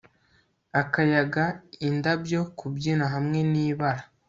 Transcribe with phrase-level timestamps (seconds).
[0.81, 1.43] akayaga
[1.87, 4.03] indabyo kubyina hamwe nibara